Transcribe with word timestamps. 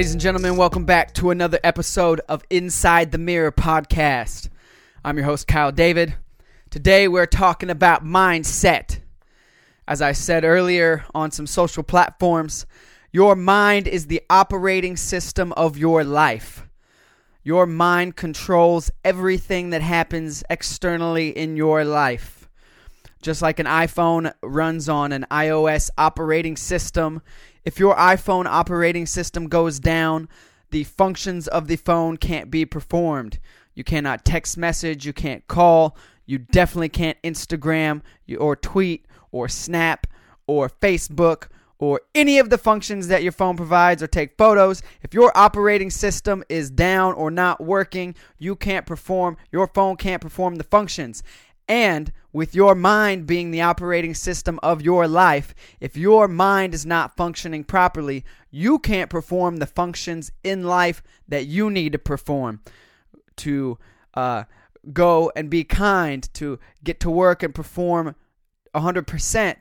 Ladies 0.00 0.12
and 0.12 0.20
gentlemen, 0.22 0.56
welcome 0.56 0.86
back 0.86 1.12
to 1.12 1.28
another 1.28 1.60
episode 1.62 2.22
of 2.26 2.42
Inside 2.48 3.12
the 3.12 3.18
Mirror 3.18 3.52
podcast. 3.52 4.48
I'm 5.04 5.18
your 5.18 5.26
host, 5.26 5.46
Kyle 5.46 5.72
David. 5.72 6.14
Today 6.70 7.06
we're 7.06 7.26
talking 7.26 7.68
about 7.68 8.02
mindset. 8.02 9.00
As 9.86 10.00
I 10.00 10.12
said 10.12 10.42
earlier 10.42 11.04
on 11.14 11.32
some 11.32 11.46
social 11.46 11.82
platforms, 11.82 12.64
your 13.12 13.36
mind 13.36 13.86
is 13.86 14.06
the 14.06 14.22
operating 14.30 14.96
system 14.96 15.52
of 15.52 15.76
your 15.76 16.02
life. 16.02 16.66
Your 17.42 17.66
mind 17.66 18.16
controls 18.16 18.90
everything 19.04 19.68
that 19.68 19.82
happens 19.82 20.42
externally 20.48 21.28
in 21.28 21.56
your 21.56 21.84
life. 21.84 22.48
Just 23.20 23.42
like 23.42 23.58
an 23.58 23.66
iPhone 23.66 24.32
runs 24.42 24.88
on 24.88 25.12
an 25.12 25.26
iOS 25.30 25.90
operating 25.98 26.56
system, 26.56 27.20
if 27.64 27.78
your 27.78 27.94
iPhone 27.96 28.46
operating 28.46 29.06
system 29.06 29.48
goes 29.48 29.78
down, 29.78 30.28
the 30.70 30.84
functions 30.84 31.48
of 31.48 31.66
the 31.66 31.76
phone 31.76 32.16
can't 32.16 32.50
be 32.50 32.64
performed. 32.64 33.38
You 33.74 33.84
cannot 33.84 34.24
text 34.24 34.56
message, 34.56 35.06
you 35.06 35.12
can't 35.12 35.46
call, 35.46 35.96
you 36.26 36.38
definitely 36.38 36.88
can't 36.88 37.20
Instagram 37.22 38.02
or 38.38 38.56
tweet 38.56 39.06
or 39.32 39.48
Snap 39.48 40.06
or 40.46 40.68
Facebook 40.68 41.48
or 41.78 42.02
any 42.14 42.38
of 42.38 42.50
the 42.50 42.58
functions 42.58 43.08
that 43.08 43.22
your 43.22 43.32
phone 43.32 43.56
provides 43.56 44.02
or 44.02 44.06
take 44.06 44.36
photos. 44.36 44.82
If 45.02 45.14
your 45.14 45.36
operating 45.36 45.90
system 45.90 46.44
is 46.48 46.70
down 46.70 47.14
or 47.14 47.30
not 47.30 47.60
working, 47.60 48.14
you 48.38 48.54
can't 48.54 48.86
perform, 48.86 49.38
your 49.50 49.66
phone 49.66 49.96
can't 49.96 50.20
perform 50.20 50.56
the 50.56 50.64
functions. 50.64 51.22
And 51.70 52.12
with 52.32 52.52
your 52.52 52.74
mind 52.74 53.28
being 53.28 53.52
the 53.52 53.60
operating 53.60 54.12
system 54.12 54.58
of 54.60 54.82
your 54.82 55.06
life, 55.06 55.54
if 55.78 55.96
your 55.96 56.26
mind 56.26 56.74
is 56.74 56.84
not 56.84 57.16
functioning 57.16 57.62
properly, 57.62 58.24
you 58.50 58.80
can't 58.80 59.08
perform 59.08 59.58
the 59.58 59.66
functions 59.66 60.32
in 60.42 60.64
life 60.64 61.00
that 61.28 61.46
you 61.46 61.70
need 61.70 61.92
to 61.92 61.98
perform 61.98 62.60
to 63.36 63.78
uh, 64.14 64.44
go 64.92 65.30
and 65.36 65.48
be 65.48 65.62
kind, 65.62 66.28
to 66.34 66.58
get 66.82 66.98
to 67.00 67.10
work 67.10 67.40
and 67.44 67.54
perform 67.54 68.16
100%, 68.74 69.56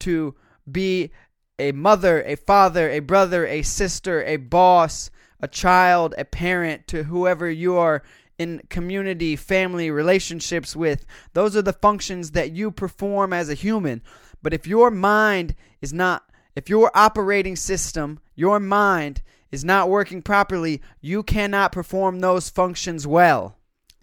to 0.00 0.34
be 0.70 1.12
a 1.60 1.70
mother, 1.70 2.24
a 2.24 2.34
father, 2.34 2.90
a 2.90 2.98
brother, 2.98 3.46
a 3.46 3.62
sister, 3.62 4.24
a 4.24 4.36
boss, 4.36 5.12
a 5.38 5.46
child, 5.46 6.12
a 6.18 6.24
parent, 6.24 6.88
to 6.88 7.04
whoever 7.04 7.48
you 7.48 7.76
are 7.76 8.02
in 8.42 8.60
community, 8.68 9.36
family, 9.36 9.90
relationships 9.90 10.76
with. 10.76 11.06
Those 11.32 11.56
are 11.56 11.62
the 11.62 11.72
functions 11.72 12.32
that 12.32 12.52
you 12.52 12.70
perform 12.70 13.32
as 13.32 13.48
a 13.48 13.54
human. 13.54 14.02
But 14.42 14.52
if 14.52 14.66
your 14.66 14.90
mind 14.90 15.54
is 15.80 15.92
not, 15.92 16.24
if 16.54 16.68
your 16.68 16.90
operating 16.94 17.56
system, 17.56 18.20
your 18.34 18.60
mind 18.60 19.22
is 19.50 19.64
not 19.64 19.88
working 19.88 20.20
properly, 20.20 20.82
you 21.00 21.22
cannot 21.22 21.72
perform 21.72 22.20
those 22.20 22.50
functions 22.50 23.06
well. 23.06 23.56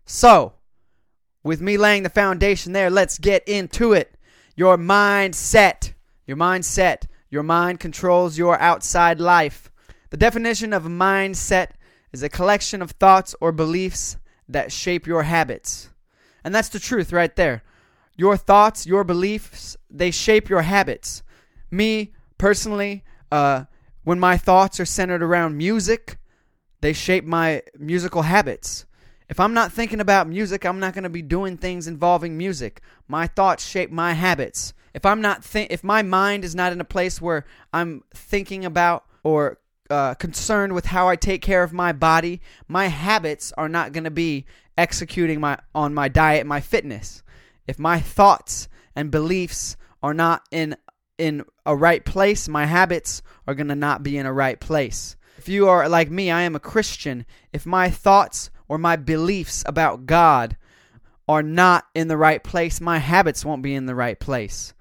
So, 0.06 0.54
with 1.44 1.62
me 1.62 1.78
laying 1.78 2.04
the 2.04 2.10
foundation 2.10 2.74
there, 2.74 2.90
let's 2.90 3.18
get 3.18 3.48
into 3.48 3.94
it. 3.94 4.16
Your 4.56 4.78
mindset. 4.78 5.94
Your 6.26 6.38
mindset. 6.38 7.06
Your 7.30 7.44
mind 7.44 7.80
controls 7.80 8.38
your 8.38 8.60
outside 8.60 9.20
life. 9.20 9.70
The 10.10 10.18
definition 10.18 10.74
of 10.74 10.86
a 10.86 10.90
mindset 10.90 11.70
is 12.12 12.24
a 12.24 12.30
collection 12.30 12.82
of 12.82 12.92
thoughts 12.92 13.36
or 13.40 13.52
beliefs 13.52 14.18
that 14.50 14.72
shape 14.72 15.08
your 15.08 15.24
habits. 15.24 15.90
And 16.44 16.54
that's 16.54 16.70
the 16.70 16.80
truth 16.80 17.14
right 17.14 17.36
there. 17.36 17.64
Your 18.18 18.36
thoughts, 18.36 18.86
your 18.86 19.04
beliefs, 19.04 19.78
they 19.90 20.12
shape 20.12 20.50
your 20.50 20.64
habits. 20.64 21.24
Me, 21.72 22.14
personally, 22.38 23.04
uh, 23.32 23.66
when 24.04 24.20
my 24.20 24.36
thoughts 24.38 24.80
are 24.80 24.86
centered 24.86 25.24
around 25.24 25.58
music, 25.58 26.18
they 26.82 26.94
shape 26.94 27.26
my 27.26 27.62
musical 27.78 28.24
habits. 28.24 28.86
If 29.30 29.40
I'm 29.40 29.54
not 29.54 29.72
thinking 29.72 30.00
about 30.00 30.28
music, 30.28 30.66
I'm 30.66 30.80
not 30.80 30.94
going 30.94 31.04
to 31.04 31.10
be 31.10 31.22
doing 31.22 31.56
things 31.58 31.88
involving 31.88 32.38
music. 32.38 32.82
My 33.08 33.28
thoughts 33.28 33.66
shape 33.66 33.92
my 33.92 34.14
habits. 34.14 34.74
If 34.94 35.06
I'm 35.06 35.22
not 35.22 35.44
thi- 35.44 35.68
if 35.70 35.84
my 35.84 36.02
mind 36.02 36.44
is 36.44 36.56
not 36.56 36.74
in 36.74 36.82
a 36.82 36.86
place 36.86 37.22
where 37.22 37.46
I'm 37.72 38.04
thinking 38.14 38.66
about 38.66 39.06
or 39.24 39.60
uh, 39.90 40.14
concerned 40.16 40.74
with 40.74 40.86
how 40.86 41.08
I 41.08 41.16
take 41.16 41.42
care 41.42 41.64
of 41.64 41.74
my 41.74 41.92
body, 41.92 42.42
my 42.68 42.88
habits 42.88 43.52
are 43.58 43.70
not 43.70 43.92
going 43.92 44.04
to 44.04 44.12
be 44.12 44.46
executing 44.78 45.40
my 45.40 45.58
on 45.74 45.94
my 45.94 46.08
diet, 46.08 46.46
my 46.46 46.62
fitness. 46.62 47.24
If 47.68 47.80
my 47.80 48.00
thoughts 48.00 48.68
and 48.96 49.12
beliefs 49.12 49.78
are 50.02 50.14
not 50.14 50.44
in 50.52 50.76
in 51.18 51.44
a 51.66 51.76
right 51.76 52.04
place, 52.06 52.48
my 52.48 52.66
habits 52.66 53.22
are 53.46 53.54
going 53.54 53.68
to 53.68 53.76
not 53.76 54.04
be 54.04 54.18
in 54.18 54.26
a 54.26 54.34
right 54.34 54.60
place. 54.60 55.18
If 55.38 55.50
you 55.50 55.68
are 55.68 55.88
like 55.90 56.10
me, 56.10 56.32
I 56.32 56.42
am 56.42 56.56
a 56.56 56.60
Christian. 56.60 57.26
If 57.52 57.66
my 57.66 57.90
thoughts 57.90 58.50
or 58.68 58.78
my 58.78 58.96
beliefs 58.96 59.64
about 59.66 60.06
God 60.06 60.58
are 61.28 61.44
not 61.44 61.86
in 61.94 62.08
the 62.08 62.18
right 62.18 62.44
place, 62.44 62.82
my 62.82 62.98
habits 62.98 63.46
won't 63.46 63.62
be 63.62 63.76
in 63.76 63.86
the 63.86 63.96
right 63.96 64.20
place. 64.20 64.74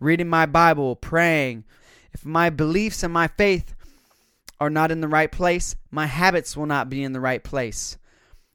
Reading 0.00 0.28
my 0.28 0.46
Bible, 0.46 0.96
praying, 0.96 1.64
if 2.12 2.24
my 2.24 2.50
beliefs 2.50 3.02
and 3.02 3.12
my 3.12 3.28
faith 3.28 3.74
are 4.60 4.70
not 4.70 4.90
in 4.90 5.00
the 5.00 5.08
right 5.08 5.30
place, 5.30 5.74
my 5.90 6.06
habits 6.06 6.56
will 6.56 6.66
not 6.66 6.88
be 6.88 7.02
in 7.02 7.12
the 7.12 7.20
right 7.20 7.42
place. 7.42 7.98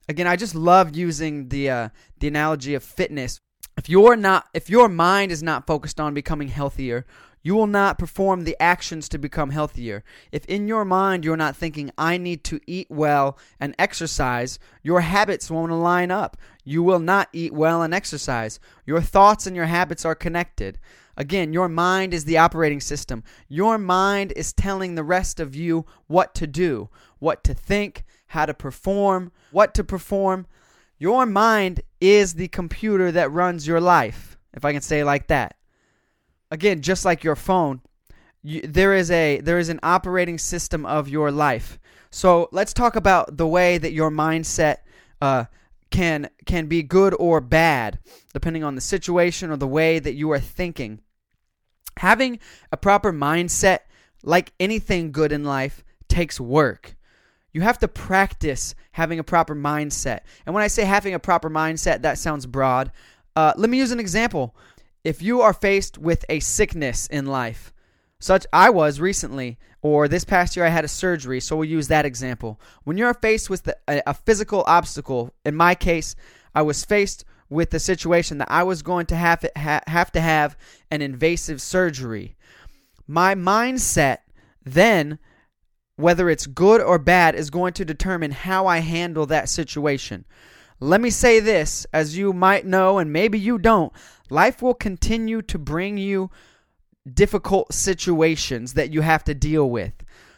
Again, 0.10 0.28
I 0.28 0.36
just 0.36 0.56
love 0.56 0.96
using 0.96 1.50
the 1.50 1.70
uh, 1.70 1.90
the 2.20 2.28
analogy 2.28 2.74
of 2.74 2.84
fitness. 2.84 3.40
If 3.78 3.90
you're 3.90 4.16
not, 4.16 4.48
if 4.54 4.70
your 4.70 4.90
mind 4.90 5.32
is 5.32 5.44
not 5.44 5.68
focused 5.68 6.00
on 6.00 6.14
becoming 6.14 6.48
healthier, 6.48 7.06
you 7.44 7.56
will 7.56 7.68
not 7.68 8.00
perform 8.00 8.44
the 8.44 8.62
actions 8.62 9.08
to 9.10 9.18
become 9.18 9.52
healthier. 9.52 10.04
If 10.32 10.44
in 10.46 10.68
your 10.68 10.84
mind 10.84 11.24
you're 11.24 11.38
not 11.38 11.56
thinking, 11.56 11.92
I 11.98 12.18
need 12.18 12.44
to 12.46 12.60
eat 12.68 12.88
well 12.90 13.38
and 13.60 13.76
exercise, 13.80 14.60
your 14.84 15.02
habits 15.02 15.52
won't 15.52 15.72
align 15.72 16.12
up. 16.12 16.36
You 16.66 16.84
will 16.84 17.00
not 17.00 17.30
eat 17.32 17.54
well 17.54 17.82
and 17.82 17.94
exercise. 17.94 18.60
Your 18.86 19.02
thoughts 19.02 19.48
and 19.48 19.56
your 19.56 19.66
habits 19.66 20.04
are 20.04 20.16
connected. 20.16 20.80
Again, 21.18 21.52
your 21.52 21.68
mind 21.68 22.14
is 22.14 22.26
the 22.26 22.38
operating 22.38 22.80
system. 22.80 23.24
Your 23.50 23.80
mind 23.80 24.32
is 24.36 24.54
telling 24.54 24.94
the 24.94 25.04
rest 25.04 25.40
of 25.40 25.56
you 25.56 25.86
what 26.06 26.36
to 26.36 26.46
do, 26.46 26.90
what 27.18 27.44
to 27.44 27.56
think, 27.56 28.06
how 28.28 28.46
to 28.46 28.54
perform, 28.54 29.32
what 29.52 29.74
to 29.74 29.84
perform. 29.84 30.46
Your 31.00 31.26
mind 31.26 31.82
is 32.00 32.36
the 32.36 32.48
computer 32.48 33.12
that 33.12 33.32
runs 33.32 33.66
your 33.66 33.82
life, 33.82 34.38
if 34.54 34.64
I 34.64 34.74
can 34.74 34.82
say 34.82 35.04
like 35.04 35.28
that. 35.28 35.56
Again, 36.52 36.82
just 36.82 37.04
like 37.04 37.24
your 37.24 37.36
phone, 37.36 37.82
you, 38.44 38.62
there 38.62 38.94
is 38.94 39.10
a 39.10 39.42
there 39.42 39.60
is 39.60 39.70
an 39.70 39.80
operating 39.82 40.38
system 40.38 40.86
of 40.86 41.10
your 41.10 41.32
life. 41.32 41.80
So 42.12 42.48
let's 42.52 42.74
talk 42.74 42.96
about 42.96 43.38
the 43.38 43.48
way 43.48 43.78
that 43.80 43.92
your 43.92 44.12
mindset 44.12 44.78
uh, 45.20 45.46
can 45.90 46.30
can 46.46 46.68
be 46.68 46.84
good 46.84 47.16
or 47.20 47.42
bad, 47.42 48.00
depending 48.34 48.64
on 48.64 48.76
the 48.76 48.82
situation 48.82 49.50
or 49.50 49.58
the 49.58 49.68
way 49.68 50.00
that 50.00 50.14
you 50.14 50.32
are 50.32 50.40
thinking. 50.40 51.02
Having 51.98 52.40
a 52.72 52.78
proper 52.78 53.12
mindset, 53.12 53.80
like 54.24 54.54
anything 54.60 55.12
good 55.12 55.32
in 55.32 55.44
life, 55.44 55.84
takes 56.08 56.40
work. 56.40 56.96
You 57.52 57.62
have 57.62 57.80
to 57.80 57.88
practice 57.88 58.76
having 58.92 59.20
a 59.20 59.24
proper 59.24 59.56
mindset. 59.56 60.22
And 60.46 60.54
when 60.54 60.64
I 60.64 60.68
say 60.68 60.86
having 60.86 61.14
a 61.14 61.20
proper 61.20 61.50
mindset, 61.50 62.02
that 62.02 62.18
sounds 62.18 62.46
broad. 62.46 62.92
Uh, 63.36 63.54
let 63.56 63.70
me 63.70 63.78
use 63.78 63.92
an 63.92 64.00
example. 64.00 64.56
If 65.04 65.22
you 65.22 65.42
are 65.42 65.54
faced 65.54 65.98
with 65.98 66.26
a 66.30 66.40
sickness 66.40 67.08
in 67.08 67.26
life, 67.26 67.72
such 68.20 68.46
I 68.52 68.70
was 68.70 69.00
recently, 69.00 69.58
or 69.82 70.08
this 70.08 70.26
past 70.26 70.56
year 70.56 70.66
I 70.66 70.70
had 70.70 70.86
a 70.86 70.90
surgery, 70.90 71.40
so 71.40 71.56
we'll 71.56 71.70
use 71.70 71.88
that 71.88 72.06
example. 72.06 72.60
When 72.84 72.98
you're 72.98 73.14
faced 73.14 73.50
with 73.50 73.64
the, 73.64 73.78
a, 73.88 74.02
a 74.08 74.14
physical 74.14 74.64
obstacle, 74.68 75.34
in 75.46 75.56
my 75.56 75.76
case, 75.76 76.16
I 76.54 76.64
was 76.64 76.84
faced 76.84 77.26
with 77.50 77.70
the 77.70 77.80
situation 77.80 78.38
that 78.40 78.52
I 78.52 78.64
was 78.64 78.82
going 78.82 79.06
to 79.08 79.16
have, 79.16 79.46
ha- 79.56 79.82
have 79.88 80.12
to 80.14 80.22
have 80.22 80.58
an 80.92 81.02
invasive 81.02 81.62
surgery. 81.62 82.36
My 83.08 83.36
mindset 83.36 84.20
then, 84.64 85.20
whether 85.96 86.30
it's 86.30 86.46
good 86.46 86.82
or 86.82 87.00
bad, 87.00 87.36
is 87.36 87.50
going 87.50 87.74
to 87.74 87.86
determine 87.86 88.32
how 88.32 88.68
I 88.68 88.80
handle 88.80 89.26
that 89.28 89.50
situation. 89.50 90.26
Let 90.80 91.02
me 91.02 91.10
say 91.10 91.40
this, 91.40 91.88
as 91.94 92.18
you 92.18 92.34
might 92.34 92.66
know, 92.66 93.00
and 93.00 93.12
maybe 93.12 93.40
you 93.40 93.58
don't, 93.58 93.92
life 94.30 94.62
will 94.62 94.76
continue 94.76 95.42
to 95.44 95.58
bring 95.58 95.98
you 95.98 96.30
difficult 97.12 97.74
situations 97.74 98.74
that 98.74 98.92
you 98.92 99.02
have 99.02 99.24
to 99.24 99.34
deal 99.34 99.70
with. 99.70 99.94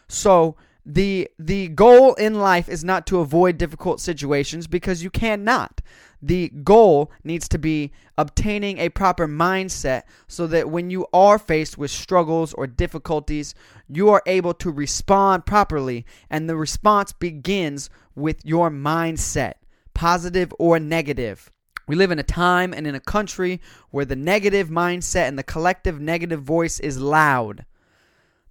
So, 0.07 0.55
the 0.85 1.29
the 1.37 1.67
goal 1.67 2.13
in 2.15 2.35
life 2.35 2.69
is 2.69 2.83
not 2.83 3.05
to 3.07 3.19
avoid 3.19 3.57
difficult 3.57 3.99
situations 3.99 4.65
because 4.65 5.03
you 5.03 5.09
cannot 5.09 5.81
the 6.21 6.49
goal 6.49 7.11
needs 7.23 7.47
to 7.49 7.57
be 7.57 7.91
obtaining 8.17 8.77
a 8.77 8.89
proper 8.89 9.27
mindset 9.27 10.03
so 10.27 10.47
that 10.47 10.69
when 10.69 10.89
you 10.89 11.07
are 11.13 11.39
faced 11.39 11.77
with 11.77 11.91
struggles 11.91 12.53
or 12.53 12.67
difficulties, 12.67 13.55
you 13.87 14.09
are 14.09 14.21
able 14.25 14.53
to 14.55 14.71
respond 14.71 15.45
properly. 15.45 16.05
And 16.29 16.49
the 16.49 16.57
response 16.57 17.13
begins 17.13 17.89
with 18.15 18.45
your 18.45 18.69
mindset, 18.69 19.53
positive 19.93 20.53
or 20.59 20.79
negative. 20.79 21.51
We 21.87 21.95
live 21.95 22.11
in 22.11 22.19
a 22.19 22.23
time 22.23 22.73
and 22.73 22.85
in 22.85 22.93
a 22.93 22.99
country 22.99 23.61
where 23.89 24.05
the 24.05 24.15
negative 24.15 24.69
mindset 24.69 25.27
and 25.27 25.39
the 25.39 25.43
collective 25.43 25.99
negative 25.99 26.43
voice 26.43 26.79
is 26.79 26.99
loud. 26.99 27.65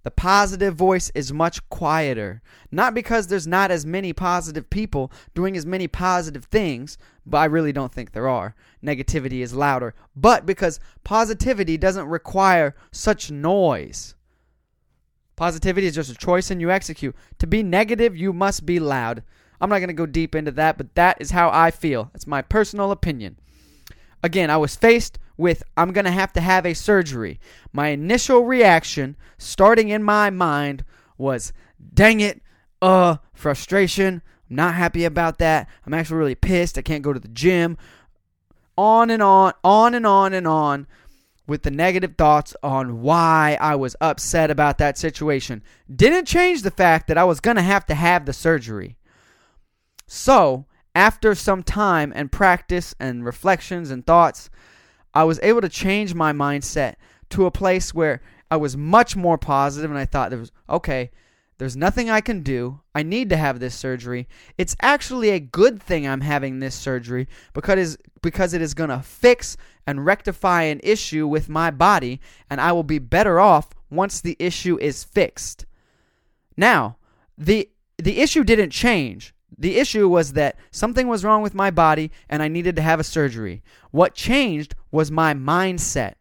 The 0.03 0.11
positive 0.11 0.75
voice 0.75 1.11
is 1.13 1.33
much 1.33 1.67
quieter. 1.69 2.41
Not 2.71 2.93
because 2.93 3.27
there's 3.27 3.47
not 3.47 3.69
as 3.69 3.85
many 3.85 4.13
positive 4.13 4.69
people 4.69 5.11
doing 5.35 5.57
as 5.57 5.65
many 5.65 5.87
positive 5.87 6.45
things, 6.45 6.97
but 7.25 7.37
I 7.39 7.45
really 7.45 7.73
don't 7.73 7.93
think 7.93 8.11
there 8.11 8.29
are. 8.29 8.55
Negativity 8.83 9.41
is 9.41 9.53
louder. 9.53 9.93
But 10.15 10.45
because 10.45 10.79
positivity 11.03 11.77
doesn't 11.77 12.07
require 12.07 12.75
such 12.91 13.29
noise. 13.29 14.15
Positivity 15.35 15.87
is 15.87 15.95
just 15.95 16.11
a 16.11 16.15
choice 16.15 16.49
and 16.49 16.61
you 16.61 16.71
execute. 16.71 17.15
To 17.39 17.47
be 17.47 17.63
negative, 17.63 18.15
you 18.15 18.31
must 18.31 18.65
be 18.65 18.79
loud. 18.79 19.23
I'm 19.61 19.69
not 19.69 19.79
going 19.79 19.89
to 19.89 19.93
go 19.93 20.05
deep 20.05 20.33
into 20.33 20.51
that, 20.51 20.77
but 20.77 20.95
that 20.95 21.17
is 21.19 21.31
how 21.31 21.49
I 21.49 21.71
feel. 21.71 22.09
It's 22.15 22.27
my 22.27 22.41
personal 22.41 22.91
opinion. 22.91 23.37
Again, 24.23 24.49
I 24.49 24.57
was 24.57 24.75
faced 24.75 25.19
with 25.37 25.63
I'm 25.77 25.93
going 25.93 26.05
to 26.05 26.11
have 26.11 26.33
to 26.33 26.41
have 26.41 26.65
a 26.65 26.73
surgery. 26.73 27.39
My 27.71 27.89
initial 27.89 28.43
reaction, 28.43 29.15
starting 29.37 29.89
in 29.89 30.03
my 30.03 30.29
mind, 30.29 30.83
was 31.17 31.53
dang 31.93 32.19
it, 32.19 32.41
uh, 32.81 33.17
frustration. 33.33 34.21
I'm 34.49 34.55
not 34.55 34.75
happy 34.75 35.05
about 35.05 35.37
that. 35.39 35.69
I'm 35.85 35.93
actually 35.93 36.17
really 36.17 36.35
pissed. 36.35 36.77
I 36.77 36.81
can't 36.81 37.03
go 37.03 37.13
to 37.13 37.19
the 37.19 37.27
gym. 37.27 37.77
On 38.77 39.09
and 39.09 39.21
on, 39.21 39.53
on 39.63 39.93
and 39.93 40.05
on 40.05 40.33
and 40.33 40.47
on 40.47 40.87
with 41.47 41.63
the 41.63 41.71
negative 41.71 42.15
thoughts 42.17 42.55
on 42.61 43.01
why 43.01 43.57
I 43.59 43.75
was 43.75 43.95
upset 43.99 44.51
about 44.51 44.77
that 44.77 44.97
situation. 44.97 45.63
Didn't 45.93 46.25
change 46.25 46.61
the 46.61 46.71
fact 46.71 47.07
that 47.07 47.17
I 47.17 47.23
was 47.23 47.39
going 47.39 47.57
to 47.57 47.63
have 47.63 47.85
to 47.87 47.95
have 47.95 48.25
the 48.25 48.33
surgery. 48.33 48.97
So, 50.05 50.65
after 50.99 51.33
some 51.33 51.63
time 51.63 52.11
and 52.13 52.29
practice 52.29 52.93
and 52.99 53.23
reflections 53.23 53.89
and 53.89 54.05
thoughts, 54.05 54.49
I 55.13 55.23
was 55.23 55.39
able 55.41 55.61
to 55.61 55.69
change 55.69 56.13
my 56.13 56.33
mindset 56.33 56.95
to 57.29 57.45
a 57.45 57.51
place 57.51 57.93
where 57.93 58.21
I 58.51 58.57
was 58.57 58.75
much 58.75 59.15
more 59.15 59.37
positive 59.37 59.89
and 59.89 59.97
I 59.97 60.03
thought 60.03 60.29
there 60.29 60.39
was 60.39 60.51
okay, 60.69 61.11
there's 61.57 61.77
nothing 61.77 62.09
I 62.09 62.19
can 62.19 62.43
do. 62.43 62.81
I 62.93 63.03
need 63.03 63.29
to 63.29 63.37
have 63.37 63.61
this 63.61 63.75
surgery. 63.75 64.27
It's 64.57 64.75
actually 64.81 65.29
a 65.29 65.39
good 65.39 65.81
thing 65.81 66.05
I'm 66.05 66.19
having 66.19 66.59
this 66.59 66.75
surgery 66.75 67.29
because 67.53 67.97
because 68.21 68.53
it 68.53 68.61
is 68.61 68.73
going 68.73 68.89
to 68.89 69.01
fix 69.01 69.55
and 69.87 70.05
rectify 70.05 70.63
an 70.63 70.81
issue 70.83 71.25
with 71.27 71.47
my 71.47 71.71
body 71.71 72.19
and 72.49 72.59
I 72.59 72.73
will 72.73 72.83
be 72.83 72.99
better 72.99 73.39
off 73.39 73.69
once 73.89 74.19
the 74.19 74.35
issue 74.37 74.77
is 74.81 75.05
fixed. 75.05 75.65
Now, 76.57 76.97
the 77.37 77.69
the 77.97 78.19
issue 78.19 78.43
didn't 78.43 78.71
change. 78.71 79.33
The 79.57 79.77
issue 79.77 80.07
was 80.07 80.33
that 80.33 80.57
something 80.71 81.07
was 81.07 81.25
wrong 81.25 81.41
with 81.41 81.53
my 81.53 81.71
body 81.71 82.11
and 82.29 82.41
I 82.41 82.47
needed 82.47 82.75
to 82.77 82.81
have 82.81 82.99
a 82.99 83.03
surgery. 83.03 83.63
What 83.91 84.13
changed 84.13 84.75
was 84.91 85.11
my 85.11 85.33
mindset. 85.33 86.13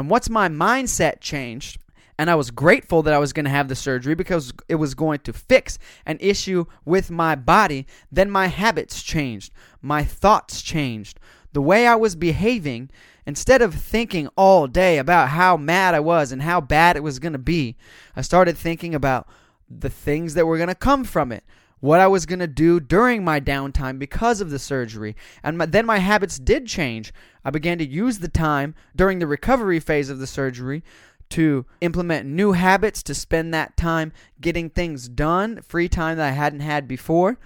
And 0.00 0.08
what's 0.08 0.30
my 0.30 0.48
mindset 0.48 1.20
changed, 1.20 1.78
and 2.18 2.30
I 2.30 2.34
was 2.34 2.50
grateful 2.50 3.02
that 3.02 3.12
I 3.12 3.18
was 3.18 3.34
going 3.34 3.44
to 3.44 3.50
have 3.50 3.68
the 3.68 3.74
surgery 3.74 4.14
because 4.14 4.50
it 4.66 4.76
was 4.76 4.94
going 4.94 5.20
to 5.20 5.32
fix 5.34 5.78
an 6.06 6.16
issue 6.20 6.64
with 6.86 7.10
my 7.10 7.34
body, 7.34 7.86
then 8.10 8.30
my 8.30 8.46
habits 8.46 9.02
changed. 9.02 9.52
My 9.82 10.02
thoughts 10.02 10.62
changed. 10.62 11.20
The 11.52 11.60
way 11.60 11.86
I 11.86 11.96
was 11.96 12.16
behaving, 12.16 12.88
instead 13.26 13.60
of 13.60 13.74
thinking 13.74 14.28
all 14.36 14.66
day 14.66 14.96
about 14.96 15.28
how 15.28 15.58
mad 15.58 15.94
I 15.94 16.00
was 16.00 16.32
and 16.32 16.40
how 16.40 16.62
bad 16.62 16.96
it 16.96 17.02
was 17.02 17.18
going 17.18 17.34
to 17.34 17.38
be, 17.38 17.76
I 18.16 18.22
started 18.22 18.56
thinking 18.56 18.94
about 18.94 19.28
the 19.68 19.90
things 19.90 20.32
that 20.32 20.46
were 20.46 20.56
going 20.56 20.68
to 20.68 20.74
come 20.74 21.04
from 21.04 21.30
it 21.30 21.44
what 21.80 22.00
I 22.00 22.06
was 22.06 22.26
going 22.26 22.38
to 22.38 22.46
do 22.46 22.78
during 22.78 23.24
my 23.24 23.40
downtime 23.40 23.98
because 23.98 24.40
of 24.40 24.50
the 24.50 24.58
surgery. 24.58 25.16
And 25.42 25.58
my, 25.58 25.66
then 25.66 25.86
my 25.86 25.98
habits 25.98 26.38
did 26.38 26.66
change. 26.66 27.12
I 27.44 27.50
began 27.50 27.78
to 27.78 27.86
use 27.86 28.18
the 28.18 28.28
time 28.28 28.74
during 28.94 29.18
the 29.18 29.26
recovery 29.26 29.80
phase 29.80 30.10
of 30.10 30.18
the 30.18 30.26
surgery 30.26 30.84
to 31.30 31.64
implement 31.80 32.26
new 32.28 32.52
habits, 32.52 33.02
to 33.04 33.14
spend 33.14 33.54
that 33.54 33.76
time 33.76 34.12
getting 34.40 34.68
things 34.68 35.08
done, 35.08 35.62
free 35.62 35.88
time 35.88 36.16
that 36.18 36.28
I 36.28 36.32
hadn't 36.32 36.60
had 36.60 36.86
before. 36.86 37.38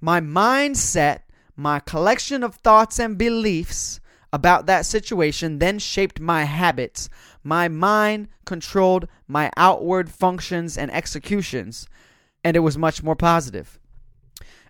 My 0.00 0.20
mindset, 0.20 1.20
my 1.56 1.80
collection 1.80 2.42
of 2.42 2.56
thoughts 2.56 2.98
and 2.98 3.16
beliefs 3.16 4.00
about 4.32 4.66
that 4.66 4.84
situation 4.84 5.60
then 5.60 5.78
shaped 5.78 6.18
my 6.18 6.42
habits. 6.42 7.08
My 7.44 7.68
mind 7.68 8.28
controlled 8.44 9.06
my 9.28 9.50
outward 9.56 10.10
functions 10.10 10.76
and 10.76 10.92
executions 10.92 11.88
and 12.44 12.56
it 12.56 12.60
was 12.60 12.78
much 12.78 13.02
more 13.02 13.16
positive. 13.16 13.80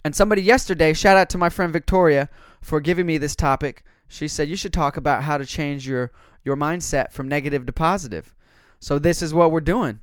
And 0.04 0.14
somebody 0.14 0.42
yesterday, 0.42 0.92
shout 0.92 1.16
out 1.16 1.28
to 1.30 1.38
my 1.38 1.48
friend 1.48 1.72
Victoria 1.72 2.28
for 2.60 2.80
giving 2.80 3.06
me 3.06 3.18
this 3.18 3.34
topic. 3.34 3.82
She 4.06 4.28
said 4.28 4.48
you 4.48 4.56
should 4.56 4.72
talk 4.72 4.96
about 4.96 5.24
how 5.24 5.38
to 5.38 5.44
change 5.44 5.88
your 5.88 6.12
your 6.44 6.56
mindset 6.56 7.10
from 7.10 7.26
negative 7.26 7.66
to 7.66 7.72
positive. 7.72 8.34
So 8.78 8.98
this 8.98 9.22
is 9.22 9.32
what 9.32 9.50
we're 9.50 9.60
doing. 9.60 10.00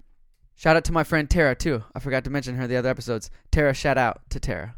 Shout 0.56 0.76
out 0.76 0.84
to 0.86 0.92
my 0.92 1.04
friend 1.04 1.30
Tara 1.30 1.56
too. 1.56 1.84
I 1.96 2.00
forgot 2.00 2.24
to 2.24 2.30
mention 2.30 2.56
her 2.56 2.64
in 2.64 2.70
the 2.70 2.76
other 2.78 2.90
episodes. 2.90 3.30
Tara, 3.52 3.74
shout 3.74 3.98
out 3.98 4.22
to 4.32 4.40
Tara. 4.40 4.76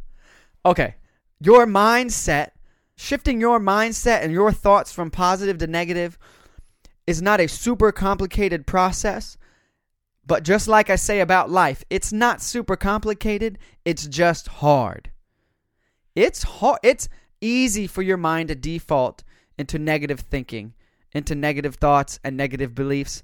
Okay. 0.65 0.95
Your 1.39 1.65
mindset, 1.65 2.51
shifting 2.95 3.39
your 3.39 3.59
mindset 3.59 4.21
and 4.21 4.31
your 4.31 4.51
thoughts 4.51 4.91
from 4.91 5.09
positive 5.09 5.57
to 5.59 5.67
negative 5.67 6.17
is 7.07 7.21
not 7.21 7.39
a 7.39 7.47
super 7.47 7.91
complicated 7.91 8.67
process. 8.67 9.37
But 10.25 10.43
just 10.43 10.67
like 10.67 10.89
I 10.89 10.95
say 10.95 11.19
about 11.19 11.49
life, 11.49 11.83
it's 11.89 12.13
not 12.13 12.41
super 12.41 12.75
complicated, 12.75 13.59
it's 13.83 14.07
just 14.07 14.47
hard. 14.47 15.11
It's 16.15 16.43
hard 16.43 16.79
it's 16.83 17.09
easy 17.41 17.87
for 17.87 18.01
your 18.01 18.17
mind 18.17 18.47
to 18.47 18.55
default 18.55 19.23
into 19.57 19.77
negative 19.77 20.21
thinking, 20.21 20.73
into 21.11 21.35
negative 21.35 21.75
thoughts 21.75 22.19
and 22.23 22.37
negative 22.37 22.73
beliefs. 22.73 23.21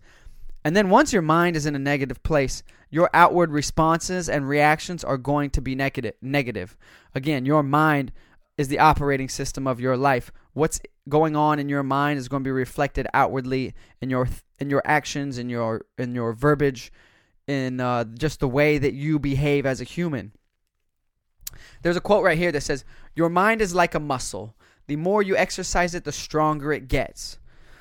And 0.65 0.75
then 0.75 0.89
once 0.89 1.13
your 1.13 1.21
mind 1.21 1.55
is 1.55 1.65
in 1.65 1.75
a 1.75 1.79
negative 1.79 2.21
place, 2.21 2.63
your 2.89 3.09
outward 3.13 3.51
responses 3.51 4.27
and 4.27 4.47
reactions 4.47 5.03
are 5.03 5.17
going 5.17 5.51
to 5.51 5.61
be 5.61 5.75
negative 5.75 6.15
negative. 6.21 6.75
Again, 7.15 7.45
your 7.45 7.63
mind 7.63 8.11
is 8.59 8.67
the 8.67 8.77
operating 8.77 9.29
system 9.29 9.65
of 9.65 9.79
your 9.79 9.95
life. 9.95 10.33
What's 10.51 10.81
going 11.07 11.33
on 11.33 11.59
in 11.59 11.69
your 11.69 11.81
mind 11.81 12.19
is 12.19 12.27
going 12.27 12.43
to 12.43 12.47
be 12.47 12.51
reflected 12.51 13.07
outwardly 13.13 13.73
in 14.01 14.09
your 14.09 14.27
in 14.59 14.69
your 14.69 14.81
actions, 14.83 15.37
in 15.37 15.49
your 15.49 15.85
in 15.97 16.13
your 16.13 16.33
verbiage, 16.33 16.91
in 17.47 17.79
uh, 17.79 18.03
just 18.03 18.41
the 18.41 18.49
way 18.49 18.77
that 18.77 18.93
you 18.93 19.17
behave 19.17 19.65
as 19.65 19.79
a 19.79 19.85
human. 19.85 20.33
There's 21.83 21.95
a 21.95 22.01
quote 22.01 22.21
right 22.21 22.37
here 22.37 22.51
that 22.51 22.59
says, 22.59 22.83
"Your 23.15 23.29
mind 23.29 23.61
is 23.61 23.73
like 23.73 23.95
a 23.95 23.99
muscle. 23.99 24.57
The 24.87 24.97
more 24.97 25.23
you 25.23 25.37
exercise 25.37 25.95
it, 25.95 26.03
the 26.03 26.11
stronger 26.11 26.73
it 26.73 26.89
gets." 26.89 27.39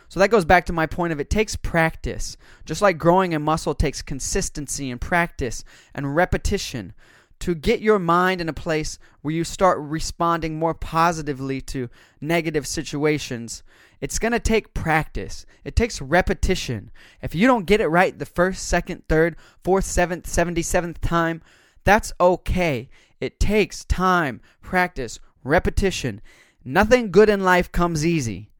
So 0.09 0.21
that 0.21 0.31
goes 0.31 0.45
back 0.45 0.64
to 0.67 0.73
my 0.73 0.87
point 0.87 1.12
of 1.12 1.19
it 1.19 1.29
takes 1.29 1.57
practice. 1.57 2.37
Just 2.64 2.83
like 2.83 2.99
growing 2.99 3.35
a 3.35 3.41
muscle 3.41 3.75
takes 3.75 4.00
consistency 4.00 4.93
and 4.93 5.00
practice 5.00 5.64
and 5.93 6.14
repetition 6.14 6.95
to 7.40 7.54
get 7.54 7.80
your 7.80 7.99
mind 7.99 8.40
in 8.40 8.49
a 8.49 8.52
place 8.52 8.99
where 9.23 9.35
you 9.35 9.45
start 9.45 9.78
responding 9.78 10.59
more 10.59 10.75
positively 10.75 11.61
to 11.62 11.88
negative 12.21 12.66
situations, 12.66 13.62
it's 14.00 14.18
going 14.18 14.33
to 14.33 14.40
take 14.40 14.75
practice. 14.75 15.47
It 15.64 15.76
takes 15.76 16.00
repetition. 16.00 16.90
If 17.23 17.35
you 17.35 17.47
don't 17.47 17.66
get 17.66 17.80
it 17.80 17.88
right 17.88 18.18
the 18.18 18.26
first, 18.26 18.66
second, 18.66 19.04
third, 19.09 19.37
fourth, 19.62 19.85
seventh, 19.85 20.26
77th 20.26 20.99
time, 21.00 21.42
that's 21.85 22.12
okay. 22.21 22.88
It 23.21 23.40
takes 23.40 23.85
time, 23.85 24.40
practice, 24.62 25.18
repetition. 25.42 26.21
Nothing 26.64 27.11
good 27.11 27.28
in 27.28 27.40
life 27.40 27.73
comes 27.73 28.04
easy. 28.04 28.50